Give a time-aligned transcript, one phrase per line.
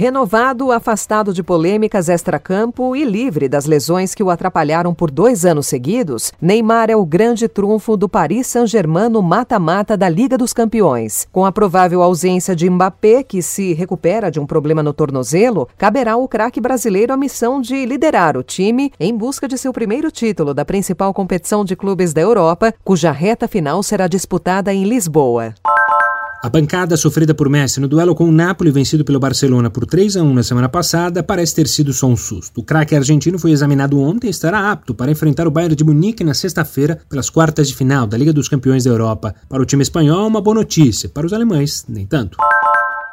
[0.00, 5.66] Renovado, afastado de polêmicas extracampo e livre das lesões que o atrapalharam por dois anos
[5.66, 11.28] seguidos, Neymar é o grande trunfo do Paris Saint-Germain no mata-mata da Liga dos Campeões.
[11.30, 16.12] Com a provável ausência de Mbappé, que se recupera de um problema no tornozelo, caberá
[16.12, 20.54] ao craque brasileiro a missão de liderar o time em busca de seu primeiro título
[20.54, 25.52] da principal competição de clubes da Europa, cuja reta final será disputada em Lisboa.
[26.42, 30.16] A bancada sofrida por Messi no duelo com o Napoli, vencido pelo Barcelona por 3
[30.16, 32.62] a 1 na semana passada, parece ter sido só um susto.
[32.62, 36.24] O craque argentino foi examinado ontem e estará apto para enfrentar o Bayern de Munique
[36.24, 39.34] na sexta-feira pelas quartas de final da Liga dos Campeões da Europa.
[39.50, 42.38] Para o time espanhol, uma boa notícia, para os alemães, nem tanto.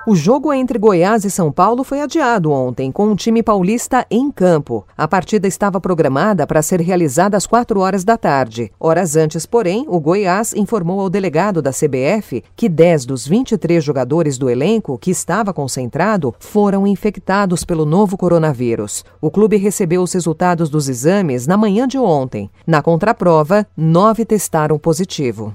[0.09, 4.31] O jogo entre Goiás e São Paulo foi adiado ontem, com o time paulista em
[4.31, 4.87] campo.
[4.97, 8.71] A partida estava programada para ser realizada às 4 horas da tarde.
[8.79, 14.37] Horas antes, porém, o Goiás informou ao delegado da CBF que 10 dos 23 jogadores
[14.37, 19.03] do elenco que estava concentrado foram infectados pelo novo coronavírus.
[19.19, 22.49] O clube recebeu os resultados dos exames na manhã de ontem.
[22.65, 25.53] Na contraprova, nove testaram positivo.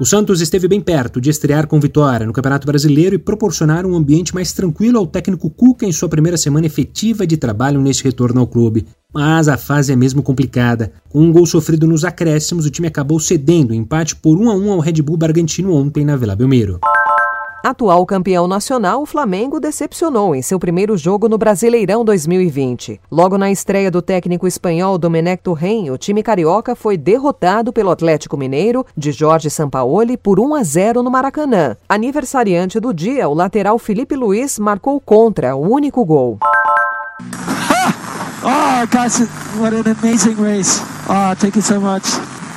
[0.00, 3.96] O Santos esteve bem perto de estrear com vitória no Campeonato Brasileiro e proporcionar um
[3.96, 8.40] ambiente mais tranquilo ao técnico Cuca em sua primeira semana efetiva de trabalho neste retorno
[8.40, 8.86] ao clube.
[9.12, 10.92] Mas a fase é mesmo complicada.
[11.08, 14.54] Com um gol sofrido nos acréscimos, o time acabou cedendo o empate por 1 a
[14.54, 16.78] 1 ao Red Bull Bragantino ontem na Vila Belmiro.
[17.62, 23.00] Atual campeão nacional, o Flamengo decepcionou em seu primeiro jogo no Brasileirão 2020.
[23.10, 28.36] Logo na estreia do técnico espanhol Domenech Torren, o time carioca foi derrotado pelo Atlético
[28.36, 31.76] Mineiro de Jorge Sampaoli por 1 a 0 no Maracanã.
[31.88, 36.38] Aniversariante do dia, o lateral Felipe Luiz marcou contra o único gol.
[38.44, 39.18] Oh, guys,
[39.58, 40.80] what an amazing race.
[41.08, 42.04] Oh, thank you so much.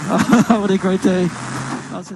[0.10, 1.28] Oh, what a great day.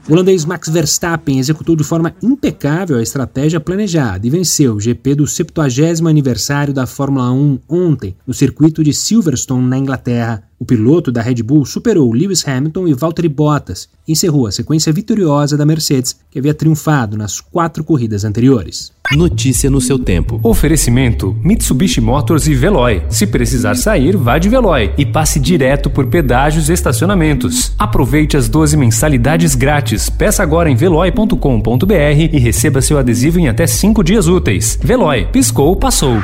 [0.07, 5.15] O holandês Max Verstappen executou de forma impecável a estratégia planejada e venceu o GP
[5.15, 10.43] do 70 aniversário da Fórmula 1 ontem, no circuito de Silverstone, na Inglaterra.
[10.57, 14.93] O piloto da Red Bull superou Lewis Hamilton e Valtteri Bottas e encerrou a sequência
[14.93, 18.91] vitoriosa da Mercedes, que havia triunfado nas quatro corridas anteriores.
[19.11, 20.39] Notícia no seu tempo.
[20.41, 23.03] Oferecimento: Mitsubishi Motors e Veloy.
[23.09, 27.73] Se precisar sair, vá de Veloy e passe direto por pedágios e estacionamentos.
[27.77, 30.09] Aproveite as 12 mensalidades grátis.
[30.09, 31.93] Peça agora em veloy.com.br
[32.31, 34.79] e receba seu adesivo em até 5 dias úteis.
[34.81, 36.21] Veloy, piscou, passou.